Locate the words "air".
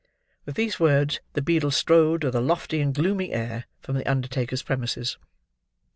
3.33-3.65